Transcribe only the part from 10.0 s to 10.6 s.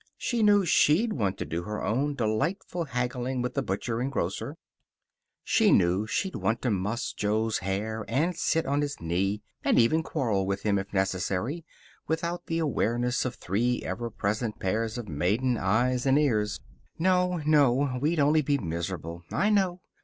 quarrel